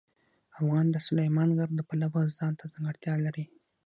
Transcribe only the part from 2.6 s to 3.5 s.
ځانګړتیا لري.